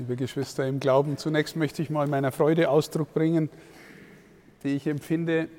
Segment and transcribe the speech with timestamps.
[0.00, 3.50] Liebe Geschwister im Glauben, zunächst möchte ich mal meiner Freude Ausdruck bringen,
[4.64, 5.50] die ich empfinde,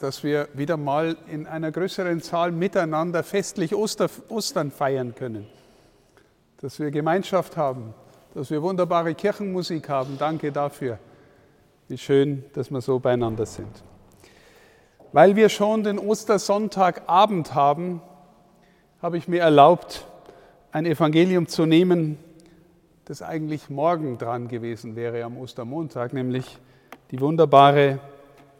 [0.00, 5.46] dass wir wieder mal in einer größeren Zahl miteinander festlich Oster, Ostern feiern können.
[6.60, 7.94] Dass wir Gemeinschaft haben,
[8.34, 10.16] dass wir wunderbare Kirchenmusik haben.
[10.18, 10.98] Danke dafür.
[11.86, 13.84] Wie schön, dass wir so beieinander sind.
[15.12, 18.02] Weil wir schon den Ostersonntagabend haben,
[19.00, 20.04] habe ich mir erlaubt,
[20.72, 22.18] ein Evangelium zu nehmen,
[23.08, 26.58] das eigentlich morgen dran gewesen wäre am Ostermontag, nämlich
[27.10, 28.00] die wunderbare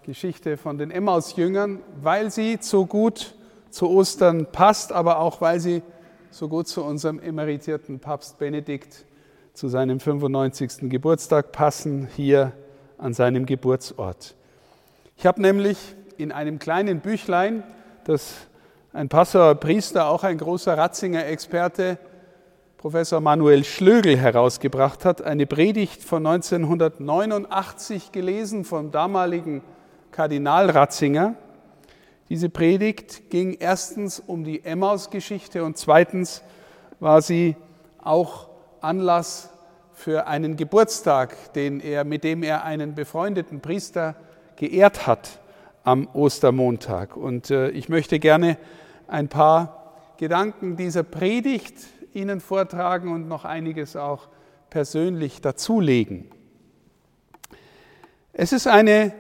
[0.05, 3.35] Geschichte von den Emmaus-Jüngern, weil sie so gut
[3.69, 5.83] zu Ostern passt, aber auch weil sie
[6.31, 9.05] so gut zu unserem emeritierten Papst Benedikt
[9.53, 10.89] zu seinem 95.
[10.89, 12.53] Geburtstag passen, hier
[12.97, 14.35] an seinem Geburtsort.
[15.19, 15.77] Ich habe nämlich
[16.17, 17.65] in einem kleinen Büchlein,
[18.05, 18.35] das
[18.95, 21.99] ein Passauer Priester, auch ein großer Ratzinger Experte,
[22.79, 29.63] Professor Manuel Schlögel herausgebracht hat, eine Predigt von 1989 gelesen vom damaligen
[30.13, 31.35] Kardinal Ratzinger.
[32.29, 36.45] Diese Predigt ging erstens um die Emmaus-Geschichte und zweitens
[37.01, 37.57] war sie
[38.01, 38.49] auch
[38.81, 39.51] Anlass
[39.93, 44.15] für einen Geburtstag, den er, mit dem er einen befreundeten Priester
[44.55, 45.41] geehrt hat
[45.83, 47.17] am Ostermontag.
[47.17, 48.57] Und äh, ich möchte gerne
[49.09, 51.75] ein paar Gedanken dieser Predigt
[52.15, 54.29] Ihnen vortragen und noch einiges auch
[54.71, 56.31] persönlich dazulegen.
[58.33, 59.13] Es ist eine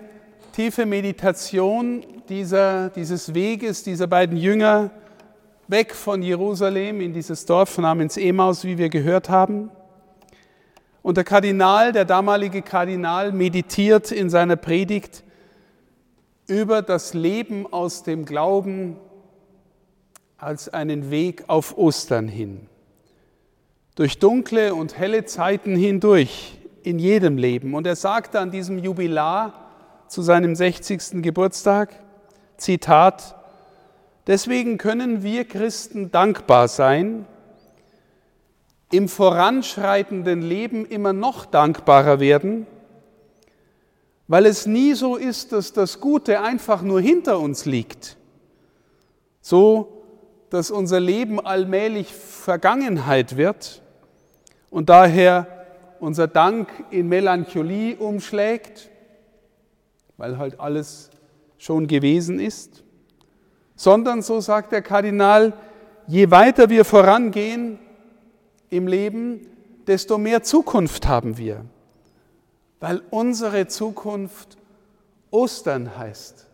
[0.52, 4.90] tiefe Meditation dieser, dieses Weges dieser beiden Jünger
[5.66, 9.70] weg von Jerusalem in dieses Dorf namens Emaus, wie wir gehört haben.
[11.02, 15.24] Und der Kardinal, der damalige Kardinal, meditiert in seiner Predigt
[16.46, 18.96] über das Leben aus dem Glauben
[20.38, 22.68] als einen Weg auf Ostern hin
[23.98, 27.74] durch dunkle und helle Zeiten hindurch in jedem Leben.
[27.74, 29.72] Und er sagte an diesem Jubilar
[30.06, 31.20] zu seinem 60.
[31.20, 31.92] Geburtstag,
[32.58, 33.34] Zitat,
[34.28, 37.26] deswegen können wir Christen dankbar sein,
[38.92, 42.68] im voranschreitenden Leben immer noch dankbarer werden,
[44.28, 48.16] weil es nie so ist, dass das Gute einfach nur hinter uns liegt,
[49.40, 50.04] so
[50.50, 53.82] dass unser Leben allmählich Vergangenheit wird,
[54.70, 55.46] und daher
[56.00, 58.90] unser Dank in Melancholie umschlägt,
[60.16, 61.10] weil halt alles
[61.58, 62.84] schon gewesen ist,
[63.74, 65.52] sondern, so sagt der Kardinal,
[66.06, 67.78] je weiter wir vorangehen
[68.70, 69.46] im Leben,
[69.86, 71.64] desto mehr Zukunft haben wir,
[72.80, 74.56] weil unsere Zukunft
[75.30, 76.46] Ostern heißt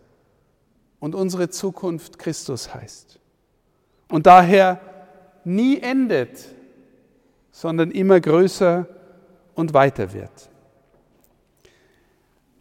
[1.00, 3.18] und unsere Zukunft Christus heißt.
[4.08, 4.80] Und daher
[5.44, 6.53] nie endet
[7.54, 8.84] sondern immer größer
[9.54, 10.50] und weiter wird.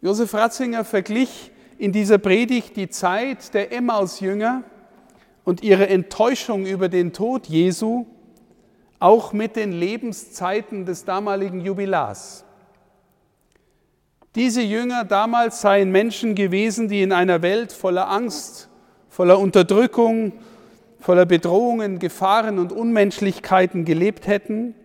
[0.00, 4.62] Josef Ratzinger verglich in dieser Predigt die Zeit der Emmaus-Jünger
[5.42, 8.06] und ihre Enttäuschung über den Tod Jesu
[9.00, 12.44] auch mit den Lebenszeiten des damaligen Jubilars.
[14.36, 18.68] Diese Jünger damals seien Menschen gewesen, die in einer Welt voller Angst,
[19.08, 20.34] voller Unterdrückung,
[21.00, 24.76] voller Bedrohungen, Gefahren und Unmenschlichkeiten gelebt hätten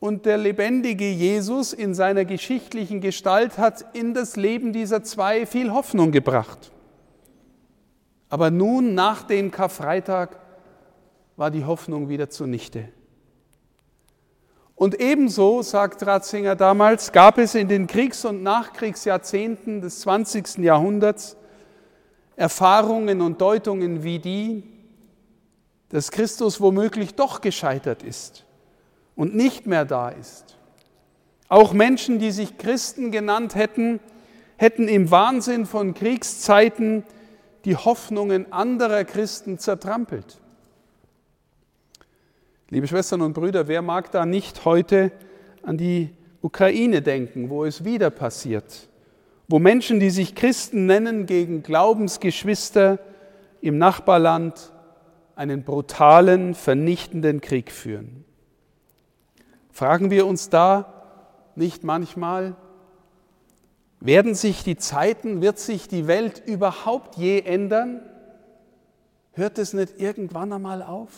[0.00, 5.70] und der lebendige Jesus in seiner geschichtlichen Gestalt hat in das Leben dieser zwei viel
[5.72, 6.72] Hoffnung gebracht.
[8.30, 10.38] Aber nun, nach dem Karfreitag,
[11.36, 12.88] war die Hoffnung wieder zunichte.
[14.74, 20.58] Und ebenso, sagt Ratzinger damals, gab es in den Kriegs- und Nachkriegsjahrzehnten des 20.
[20.58, 21.36] Jahrhunderts
[22.36, 24.62] Erfahrungen und Deutungen wie die,
[25.90, 28.46] dass Christus womöglich doch gescheitert ist
[29.20, 30.56] und nicht mehr da ist.
[31.50, 34.00] Auch Menschen, die sich Christen genannt hätten,
[34.56, 37.04] hätten im Wahnsinn von Kriegszeiten
[37.66, 40.38] die Hoffnungen anderer Christen zertrampelt.
[42.70, 45.12] Liebe Schwestern und Brüder, wer mag da nicht heute
[45.62, 46.08] an die
[46.40, 48.88] Ukraine denken, wo es wieder passiert,
[49.48, 52.98] wo Menschen, die sich Christen nennen, gegen Glaubensgeschwister
[53.60, 54.72] im Nachbarland
[55.36, 58.24] einen brutalen, vernichtenden Krieg führen.
[59.72, 60.92] Fragen wir uns da
[61.54, 62.56] nicht manchmal,
[64.00, 68.00] werden sich die Zeiten, wird sich die Welt überhaupt je ändern?
[69.32, 71.10] Hört es nicht irgendwann einmal auf?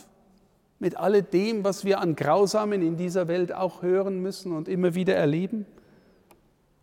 [0.79, 5.15] Mit alledem, was wir an Grausamen in dieser Welt auch hören müssen und immer wieder
[5.15, 5.65] erleben?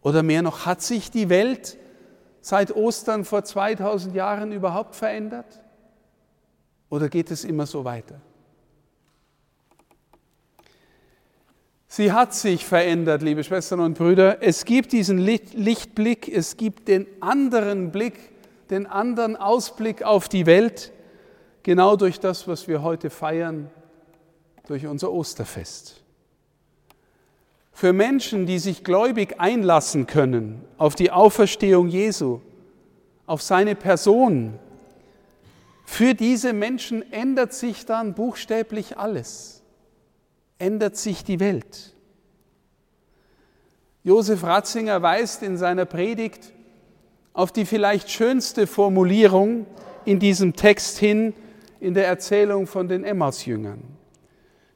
[0.02, 1.78] Oder mehr noch, hat sich die Welt
[2.40, 5.60] seit Ostern vor 2000 Jahren überhaupt verändert?
[6.90, 8.22] Oder geht es immer so weiter?
[11.92, 14.44] Sie hat sich verändert, liebe Schwestern und Brüder.
[14.44, 18.14] Es gibt diesen Lichtblick, es gibt den anderen Blick,
[18.70, 20.92] den anderen Ausblick auf die Welt,
[21.64, 23.72] genau durch das, was wir heute feiern,
[24.68, 26.04] durch unser Osterfest.
[27.74, 32.40] Für Menschen, die sich gläubig einlassen können auf die Auferstehung Jesu,
[33.26, 34.60] auf seine Person,
[35.86, 39.59] für diese Menschen ändert sich dann buchstäblich alles,
[40.60, 41.96] ändert sich die Welt.
[44.04, 46.54] Josef Ratzinger weist in seiner Predigt
[47.34, 49.66] auf die vielleicht schönste Formulierung
[50.06, 51.34] in diesem Text hin
[51.80, 53.82] in der Erzählung von den Emmaus-Jüngern.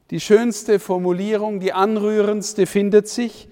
[0.09, 3.49] Die schönste Formulierung, die anrührendste findet sich,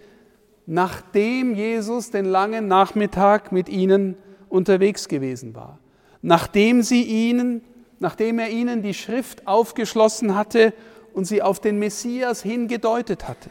[0.66, 4.16] nachdem Jesus den langen Nachmittag mit ihnen
[4.48, 5.80] unterwegs gewesen war.
[6.22, 7.62] Nachdem sie ihnen,
[8.00, 10.74] nachdem er ihnen die Schrift aufgeschlossen hatte
[11.13, 13.50] und sie auf den Messias hingedeutet hatte.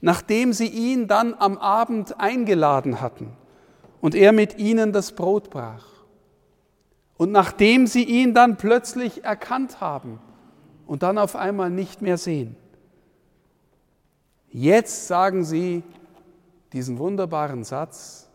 [0.00, 3.36] Nachdem sie ihn dann am Abend eingeladen hatten
[4.00, 5.86] und er mit ihnen das Brot brach.
[7.16, 10.18] Und nachdem sie ihn dann plötzlich erkannt haben
[10.86, 12.56] und dann auf einmal nicht mehr sehen.
[14.50, 15.82] Jetzt sagen sie
[16.72, 18.28] diesen wunderbaren Satz,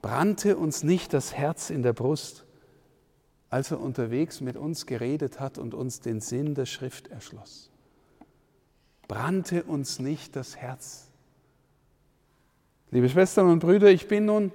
[0.00, 2.44] brannte uns nicht das Herz in der Brust,
[3.50, 7.70] als er unterwegs mit uns geredet hat und uns den Sinn der Schrift erschloss.
[9.08, 11.08] Brannte uns nicht das Herz.
[12.92, 14.52] Liebe Schwestern und Brüder, ich bin nun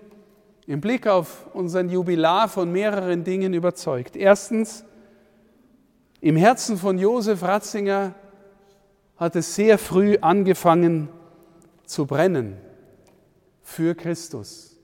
[0.65, 4.15] im Blick auf unseren Jubilar von mehreren Dingen überzeugt.
[4.15, 4.85] Erstens,
[6.21, 8.15] im Herzen von Josef Ratzinger
[9.17, 11.09] hat es sehr früh angefangen
[11.85, 12.57] zu brennen
[13.61, 14.77] für Christus.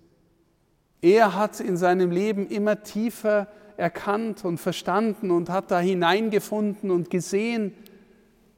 [1.02, 3.48] Er hat in seinem Leben immer tiefer
[3.82, 7.74] erkannt und verstanden und hat da hineingefunden und gesehen,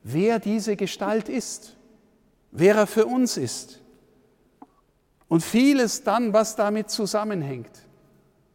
[0.04, 1.78] wer diese Gestalt ist,
[2.52, 3.80] wer er für uns ist.
[5.30, 7.72] Und vieles dann, was damit zusammenhängt,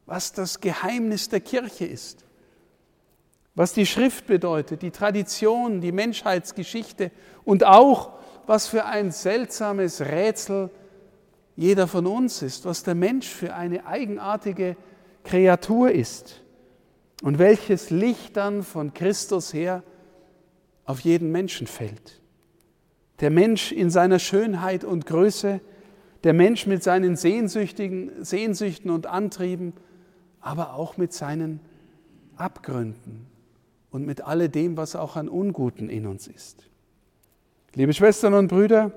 [0.05, 2.25] was das Geheimnis der Kirche ist,
[3.55, 7.11] was die Schrift bedeutet, die Tradition, die Menschheitsgeschichte
[7.45, 8.13] und auch,
[8.47, 10.71] was für ein seltsames Rätsel
[11.57, 14.77] jeder von uns ist, was der Mensch für eine eigenartige
[15.25, 16.43] Kreatur ist
[17.23, 19.83] und welches Licht dann von Christus her
[20.85, 22.21] auf jeden Menschen fällt.
[23.21, 25.61] Der Mensch in seiner Schönheit und Größe,
[26.25, 29.73] der Mensch mit seinen Sehnsüchtigen, Sehnsüchten und Antrieben,
[30.41, 31.61] aber auch mit seinen
[32.37, 33.27] Abgründen
[33.91, 36.69] und mit alledem, was auch an Unguten in uns ist.
[37.75, 38.93] Liebe Schwestern und Brüder,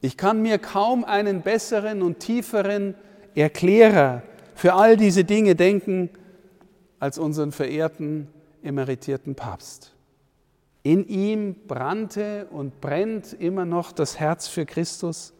[0.00, 2.94] ich kann mir kaum einen besseren und tieferen
[3.34, 4.22] Erklärer
[4.54, 6.10] für all diese Dinge denken
[6.98, 8.28] als unseren verehrten
[8.62, 9.94] emeritierten Papst.
[10.82, 15.34] In ihm brannte und brennt immer noch das Herz für Christus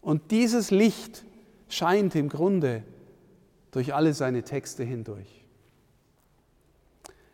[0.00, 1.24] und dieses Licht
[1.68, 2.82] scheint im Grunde
[3.70, 5.44] durch alle seine Texte hindurch.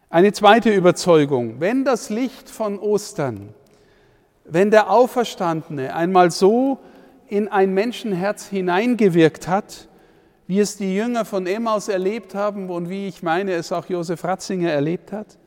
[0.09, 3.55] Eine zweite Überzeugung, wenn das Licht von Ostern,
[4.45, 6.79] wenn der Auferstandene einmal so
[7.27, 9.89] in ein Menschenherz hineingewirkt hat,
[10.47, 14.23] wie es die Jünger von Emmaus erlebt haben und wie ich meine, es auch Josef
[14.25, 15.39] Ratzinger erlebt hat,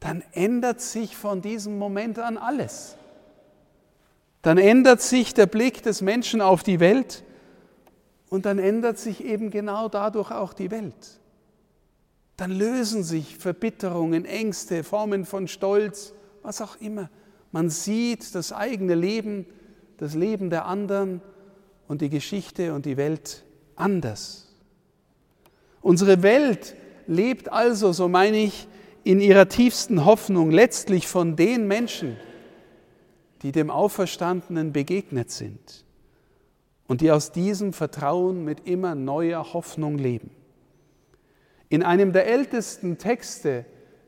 [0.00, 2.96] dann ändert sich von diesem Moment an alles
[4.44, 7.24] dann ändert sich der Blick des Menschen auf die Welt
[8.28, 11.18] und dann ändert sich eben genau dadurch auch die Welt.
[12.36, 17.08] Dann lösen sich Verbitterungen, Ängste, Formen von Stolz, was auch immer.
[17.52, 19.46] Man sieht das eigene Leben,
[19.96, 21.22] das Leben der anderen
[21.88, 23.44] und die Geschichte und die Welt
[23.76, 24.48] anders.
[25.80, 26.74] Unsere Welt
[27.06, 28.66] lebt also, so meine ich,
[29.04, 32.16] in ihrer tiefsten Hoffnung letztlich von den Menschen,
[33.42, 35.84] die dem Auferstandenen begegnet sind
[36.86, 40.30] und die aus diesem Vertrauen mit immer neuer Hoffnung leben.
[41.68, 43.66] In einem der ältesten Texte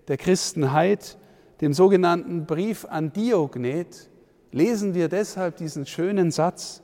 [0.08, 1.18] der Christenheit,
[1.61, 4.08] dem sogenannten Brief an Diognet,
[4.52, 6.82] lesen wir deshalb diesen schönen Satz,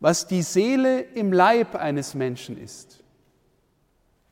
[0.00, 3.02] was die Seele im Leib eines Menschen ist.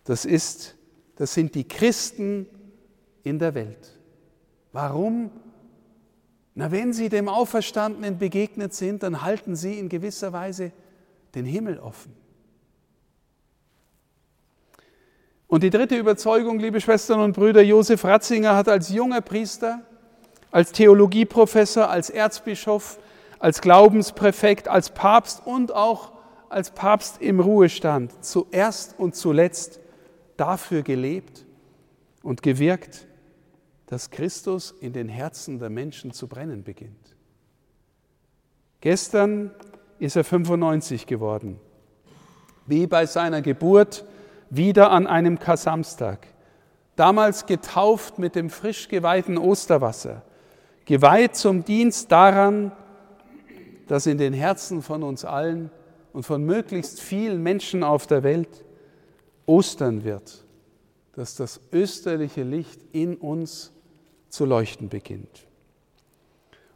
[0.04, 0.74] Das ist,
[1.16, 2.46] das sind die Christen
[3.22, 3.98] in der Welt.
[4.72, 5.30] Warum?
[6.54, 10.72] Na, wenn Sie dem Auferstandenen begegnet sind, dann halten Sie in gewisser Weise
[11.34, 12.14] den Himmel offen.
[15.46, 19.82] Und die dritte Überzeugung, liebe Schwestern und Brüder, Josef Ratzinger hat als junger Priester,
[20.50, 22.98] als Theologieprofessor, als Erzbischof,
[23.44, 26.12] als Glaubenspräfekt, als Papst und auch
[26.48, 29.80] als Papst im Ruhestand zuerst und zuletzt
[30.38, 31.44] dafür gelebt
[32.22, 33.06] und gewirkt,
[33.84, 37.16] dass Christus in den Herzen der Menschen zu brennen beginnt.
[38.80, 39.50] Gestern
[39.98, 41.60] ist er 95 geworden,
[42.64, 44.06] wie bei seiner Geburt
[44.48, 46.28] wieder an einem Kasamstag,
[46.96, 50.22] damals getauft mit dem frisch geweihten Osterwasser,
[50.86, 52.72] geweiht zum Dienst daran,
[53.86, 55.70] dass in den Herzen von uns allen
[56.12, 58.64] und von möglichst vielen Menschen auf der Welt
[59.46, 60.44] Ostern wird,
[61.14, 63.72] dass das österliche Licht in uns
[64.28, 65.46] zu leuchten beginnt.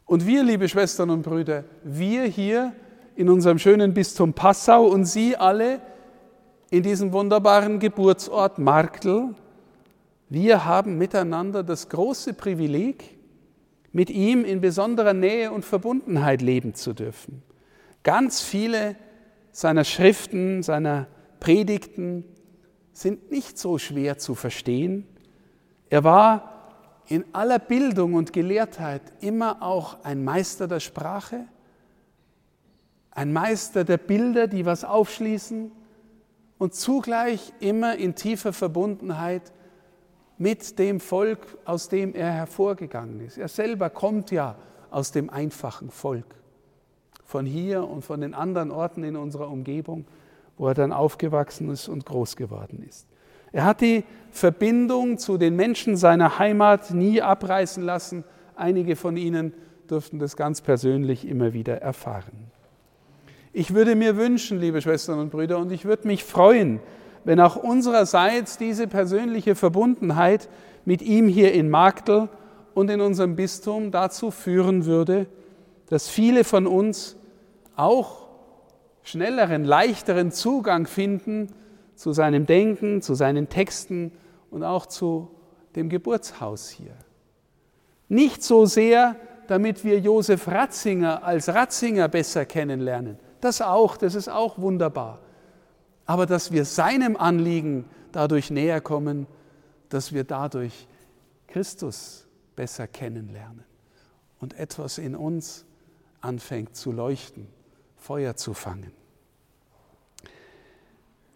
[0.05, 2.73] Und wir, liebe Schwestern und Brüder, wir hier
[3.15, 5.81] in unserem schönen Bistum Passau und Sie alle
[6.71, 9.35] in diesem wunderbaren Geburtsort Marktl,
[10.29, 13.18] wir haben miteinander das große Privileg,
[13.91, 17.43] mit ihm in besonderer Nähe und Verbundenheit leben zu dürfen.
[18.03, 18.95] Ganz viele
[19.51, 21.07] seiner Schriften, seiner
[21.39, 22.23] Predigten
[22.93, 25.07] sind nicht so schwer zu verstehen.
[25.89, 31.45] Er war in aller Bildung und Gelehrtheit immer auch ein Meister der Sprache,
[33.11, 35.71] ein Meister der Bilder, die was aufschließen
[36.59, 39.51] und zugleich immer in tiefer Verbundenheit
[40.39, 43.37] mit dem Volk, aus dem er hervorgegangen ist.
[43.37, 44.55] Er selber kommt ja
[44.89, 46.25] aus dem einfachen Volk,
[47.25, 50.05] von hier und von den anderen Orten in unserer Umgebung,
[50.57, 53.05] wo er dann aufgewachsen ist und groß geworden ist.
[53.51, 58.23] Er hat die Verbindung zu den Menschen seiner Heimat nie abreißen lassen.
[58.55, 59.53] Einige von ihnen
[59.87, 62.51] durften das ganz persönlich immer wieder erfahren.
[63.51, 66.79] Ich würde mir wünschen, liebe Schwestern und Brüder, und ich würde mich freuen,
[67.23, 70.49] wenn auch unsererseits diese persönliche Verbundenheit
[70.85, 72.29] mit ihm hier in Magdl
[72.73, 75.27] und in unserem Bistum dazu führen würde,
[75.87, 77.17] dass viele von uns
[77.75, 78.27] auch
[79.03, 81.53] schnelleren, leichteren Zugang finden
[81.95, 84.11] zu seinem Denken, zu seinen Texten
[84.51, 85.29] und auch zu
[85.75, 86.95] dem Geburtshaus hier.
[88.07, 89.15] Nicht so sehr,
[89.47, 93.17] damit wir Josef Ratzinger als Ratzinger besser kennenlernen.
[93.41, 95.19] Das auch, das ist auch wunderbar.
[96.09, 99.27] Aber dass wir seinem Anliegen dadurch näher kommen,
[99.89, 100.87] dass wir dadurch
[101.45, 102.25] Christus
[102.55, 103.63] besser kennenlernen
[104.39, 105.67] und etwas in uns
[106.19, 107.45] anfängt zu leuchten,
[107.95, 108.91] Feuer zu fangen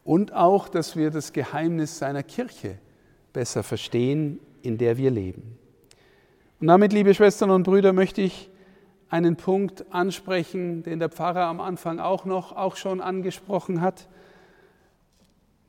[0.03, 2.79] und auch, dass wir das Geheimnis seiner Kirche
[3.31, 5.55] besser verstehen, in der wir leben.
[6.59, 8.49] Und damit, liebe Schwestern und Brüder, möchte ich
[9.07, 14.07] einen Punkt ansprechen, den der Pfarrer am Anfang auch noch auch schon angesprochen hat.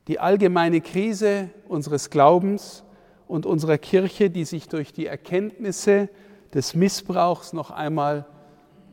[0.07, 2.83] Die allgemeine Krise unseres Glaubens
[3.27, 6.09] und unserer Kirche, die sich durch die Erkenntnisse
[6.53, 8.25] des Missbrauchs noch einmal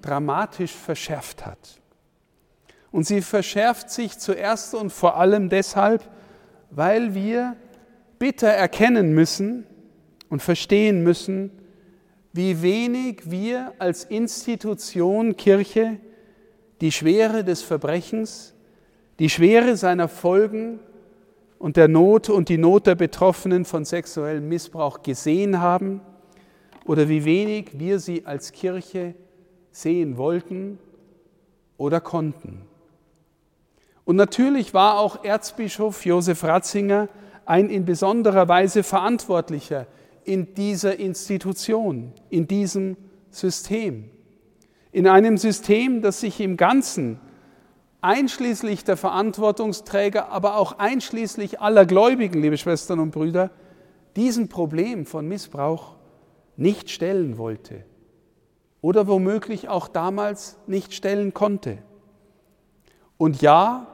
[0.00, 1.80] dramatisch verschärft hat.
[2.90, 6.08] Und sie verschärft sich zuerst und vor allem deshalb,
[6.70, 7.56] weil wir
[8.18, 9.66] bitter erkennen müssen
[10.28, 11.50] und verstehen müssen,
[12.32, 15.98] wie wenig wir als Institution Kirche
[16.80, 18.54] die Schwere des Verbrechens,
[19.18, 20.80] die Schwere seiner Folgen
[21.62, 26.00] und der Not und die Not der Betroffenen von sexuellem Missbrauch gesehen haben
[26.86, 29.14] oder wie wenig wir sie als Kirche
[29.70, 30.80] sehen wollten
[31.76, 32.62] oder konnten.
[34.04, 37.08] Und natürlich war auch Erzbischof Josef Ratzinger
[37.46, 39.86] ein in besonderer Weise Verantwortlicher
[40.24, 42.96] in dieser Institution, in diesem
[43.30, 44.10] System.
[44.90, 47.20] In einem System, das sich im Ganzen,
[48.02, 53.50] einschließlich der Verantwortungsträger, aber auch einschließlich aller Gläubigen, liebe Schwestern und Brüder,
[54.16, 55.96] diesem Problem von Missbrauch
[56.56, 57.84] nicht stellen wollte
[58.82, 61.78] oder womöglich auch damals nicht stellen konnte.
[63.16, 63.86] Und ja,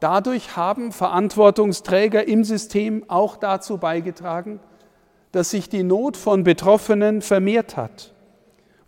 [0.00, 4.60] Dadurch haben Verantwortungsträger im System auch dazu beigetragen,
[5.32, 8.14] dass sich die Not von Betroffenen vermehrt hat.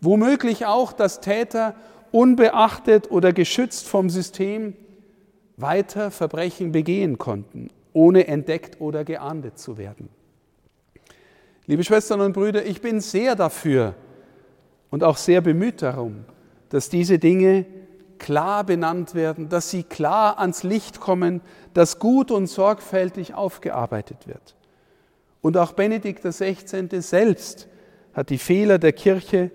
[0.00, 1.74] Womöglich auch, dass Täter
[2.12, 4.74] unbeachtet oder geschützt vom System
[5.56, 10.08] weiter Verbrechen begehen konnten, ohne entdeckt oder geahndet zu werden.
[11.66, 13.94] Liebe Schwestern und Brüder, ich bin sehr dafür
[14.90, 16.24] und auch sehr bemüht darum,
[16.70, 17.66] dass diese Dinge
[18.18, 21.40] klar benannt werden, dass sie klar ans Licht kommen,
[21.74, 24.56] dass gut und sorgfältig aufgearbeitet wird.
[25.40, 27.00] Und auch Benedikt XVI.
[27.00, 27.68] selbst
[28.12, 29.50] hat die Fehler der Kirche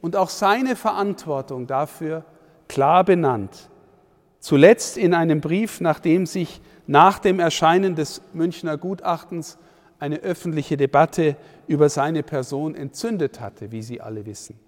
[0.00, 2.24] und auch seine Verantwortung dafür
[2.68, 3.68] klar benannt.
[4.38, 9.58] Zuletzt in einem Brief, nachdem sich nach dem Erscheinen des Münchner Gutachtens
[9.98, 14.58] eine öffentliche Debatte über seine Person entzündet hatte, wie Sie alle wissen.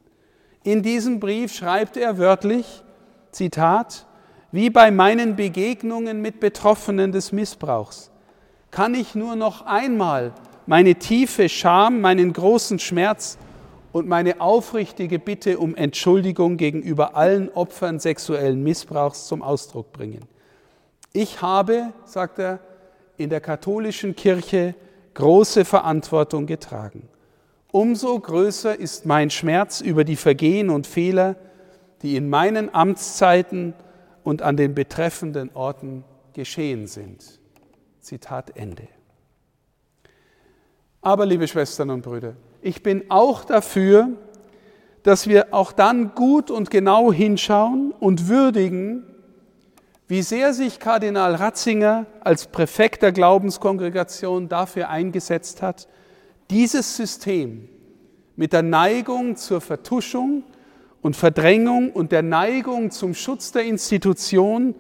[0.63, 2.83] In diesem Brief schreibt er wörtlich,
[3.31, 4.07] Zitat,
[4.53, 8.13] wie bei meinen Begegnungen mit Betroffenen des Missbrauchs
[8.73, 10.33] kann ich nur noch einmal
[10.67, 13.39] meine tiefe Scham, meinen großen Schmerz
[13.93, 20.25] und meine aufrichtige Bitte um Entschuldigung gegenüber allen Opfern sexuellen Missbrauchs zum Ausdruck bringen.
[21.13, 22.61] Ich habe, sagt er,
[23.19, 24.75] in der katholischen Kirche
[25.15, 27.09] große Verantwortung getragen.
[27.71, 31.37] Umso größer ist mein Schmerz über die Vergehen und Fehler,
[32.03, 33.75] die in meinen Amtszeiten
[34.25, 37.41] und an den betreffenden Orten geschehen sind.
[38.01, 38.89] Zitat Ende.
[41.01, 44.09] Aber, liebe Schwestern und Brüder, ich bin auch dafür,
[45.03, 49.05] dass wir auch dann gut und genau hinschauen und würdigen,
[50.07, 55.89] wie sehr sich Kardinal Ratzinger als Präfekt der Glaubenskongregation dafür eingesetzt hat,
[56.51, 57.69] dieses System
[58.37, 60.45] mit der Neigung zur Vertuschung
[61.01, 64.75] und Verdrängung und der Neigung zum Schutz der Institution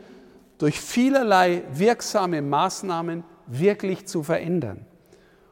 [0.58, 4.86] durch vielerlei wirksame Maßnahmen wirklich zu verändern.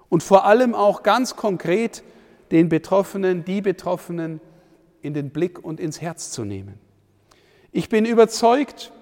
[0.08, 2.02] Und vor allem auch ganz konkret
[2.50, 4.40] den Betroffenen, die Betroffenen
[5.02, 6.78] in den Blick und ins Herz zu nehmen.
[7.72, 8.92] Ich bin überzeugt,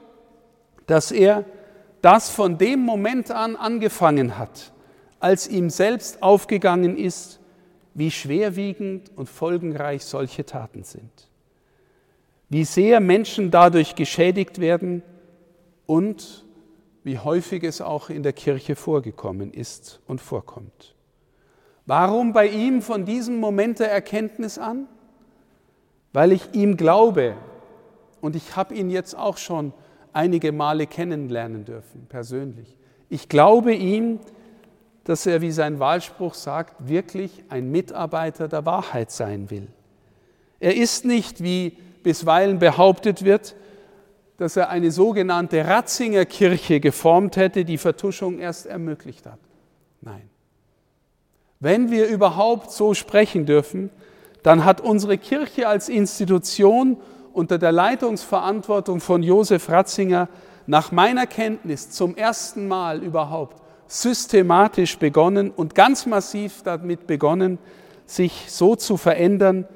[0.86, 1.44] dass er
[2.02, 4.72] das von dem Moment an angefangen hat,
[5.20, 7.40] als ihm selbst aufgegangen ist,
[7.94, 11.28] wie schwerwiegend und folgenreich solche Taten sind,
[12.48, 15.02] wie sehr Menschen dadurch geschädigt werden
[15.86, 16.44] und
[17.02, 20.94] wie häufig es auch in der Kirche vorgekommen ist und vorkommt.
[21.88, 24.86] Warum bei ihm von diesem Moment der Erkenntnis an?
[26.12, 27.34] Weil ich ihm glaube
[28.20, 29.72] und ich habe ihn jetzt auch schon
[30.12, 32.76] einige Male kennenlernen dürfen, persönlich.
[33.08, 34.20] Ich glaube ihm,
[35.04, 39.68] dass er, wie sein Wahlspruch sagt, wirklich ein Mitarbeiter der Wahrheit sein will.
[40.60, 43.56] Er ist nicht, wie bisweilen behauptet wird,
[44.36, 49.38] dass er eine sogenannte Ratzinger Kirche geformt hätte, die Vertuschung erst ermöglicht hat.
[50.02, 50.27] Nein.
[51.60, 53.90] Wenn wir überhaupt so sprechen dürfen,
[54.44, 56.96] dann hat unsere Kirche als Institution
[57.32, 60.28] unter der Leitungsverantwortung von Josef Ratzinger
[60.66, 67.58] nach meiner Kenntnis zum ersten Mal überhaupt systematisch begonnen und ganz massiv damit begonnen,
[68.06, 69.66] sich so zu verändern,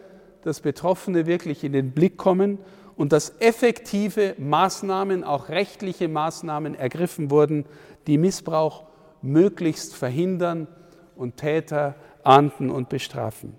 [0.42, 2.58] dass Betroffene wirklich in den Blick kommen
[2.96, 7.64] und dass effektive Maßnahmen, auch rechtliche Maßnahmen ergriffen wurden,
[8.06, 8.84] die Missbrauch
[9.22, 10.68] möglichst verhindern
[11.16, 13.54] und Täter ahnden und bestrafen.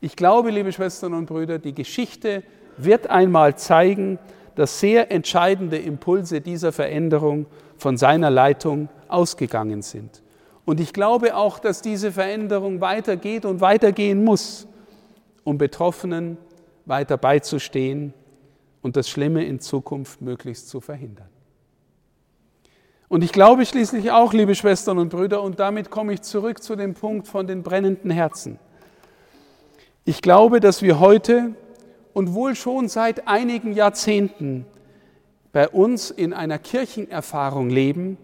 [0.00, 2.42] Ich glaube, liebe Schwestern und Brüder, die Geschichte
[2.76, 4.18] wird einmal zeigen,
[4.54, 10.22] dass sehr entscheidende Impulse dieser Veränderung von seiner Leitung ausgegangen sind.
[10.64, 14.66] Und ich glaube auch, dass diese Veränderung weitergeht und weitergehen muss,
[15.44, 16.36] um Betroffenen
[16.86, 18.14] weiter beizustehen
[18.82, 21.28] und das Schlimme in Zukunft möglichst zu verhindern.
[23.10, 26.76] Und ich glaube schließlich auch, liebe Schwestern und Brüder, und damit komme ich zurück zu
[26.76, 28.60] dem Punkt von den brennenden Herzen.
[30.04, 31.56] Ich glaube, dass wir heute
[32.12, 34.64] und wohl schon seit einigen Jahrzehnten
[35.50, 38.16] bei uns in einer Kirchenerfahrung leben,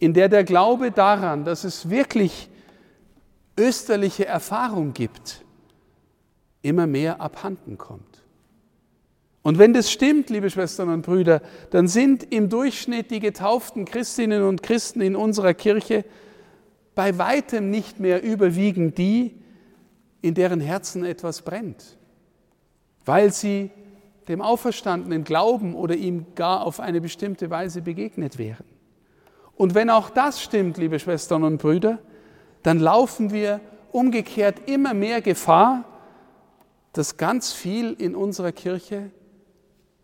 [0.00, 2.48] in der der Glaube daran, dass es wirklich
[3.56, 5.44] österliche Erfahrung gibt,
[6.60, 8.13] immer mehr abhanden kommt.
[9.44, 14.42] Und wenn das stimmt, liebe Schwestern und Brüder, dann sind im Durchschnitt die getauften Christinnen
[14.42, 16.04] und Christen in unserer Kirche
[16.96, 19.36] bei weitem nicht mehr überwiegend die,
[20.22, 21.96] in deren Herzen etwas brennt
[23.04, 23.70] weil sie
[24.28, 28.64] dem Auferstandenen glauben oder ihm gar auf eine bestimmte Weise begegnet wären.
[29.56, 31.98] Und wenn auch das stimmt, liebe Schwestern und Brüder,
[32.62, 33.60] dann laufen wir
[33.92, 35.84] umgekehrt immer mehr Gefahr,
[36.92, 39.10] dass ganz viel in unserer Kirche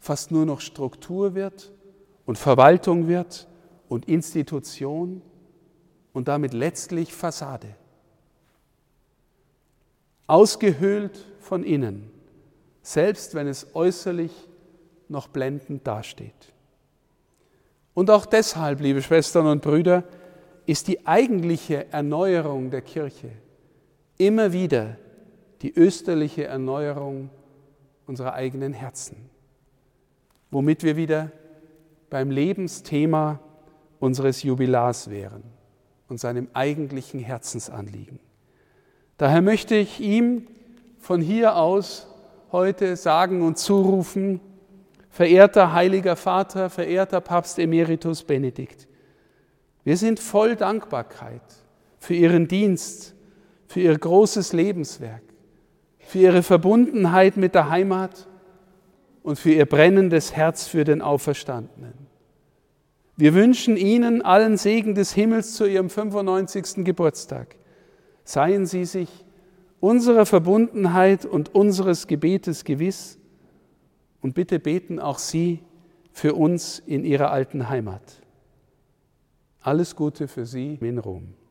[0.00, 1.70] fast nur noch Struktur wird
[2.26, 3.46] und Verwaltung wird
[3.88, 5.22] und Institution
[6.12, 7.76] und damit letztlich Fassade.
[10.26, 12.10] Ausgehöhlt von innen
[12.82, 14.32] selbst wenn es äußerlich
[15.08, 16.52] noch blendend dasteht.
[17.94, 20.04] Und auch deshalb, liebe Schwestern und Brüder,
[20.66, 23.30] ist die eigentliche Erneuerung der Kirche
[24.18, 24.96] immer wieder
[25.62, 27.30] die österliche Erneuerung
[28.06, 29.29] unserer eigenen Herzen,
[30.50, 31.30] womit wir wieder
[32.08, 33.40] beim Lebensthema
[33.98, 35.42] unseres Jubilars wären
[36.08, 38.18] und seinem eigentlichen Herzensanliegen.
[39.16, 40.46] Daher möchte ich ihm
[40.98, 42.08] von hier aus
[42.52, 44.40] heute sagen und zurufen,
[45.08, 48.88] verehrter heiliger Vater, verehrter Papst Emeritus Benedikt,
[49.84, 51.42] wir sind voll Dankbarkeit
[51.98, 53.14] für Ihren Dienst,
[53.66, 55.22] für Ihr großes Lebenswerk,
[55.98, 58.28] für Ihre Verbundenheit mit der Heimat
[59.22, 61.94] und für Ihr brennendes Herz für den Auferstandenen.
[63.16, 66.84] Wir wünschen Ihnen allen Segen des Himmels zu Ihrem 95.
[66.84, 67.56] Geburtstag
[68.24, 69.08] Seien Sie sich
[69.80, 73.18] unserer Verbundenheit und unseres Gebetes gewiss
[74.20, 75.60] und bitte beten auch Sie
[76.12, 78.22] für uns in Ihrer alten Heimat.
[79.60, 81.34] Alles Gute für Sie in Rom.